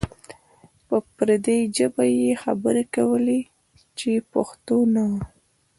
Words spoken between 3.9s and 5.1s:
چې پښتو نه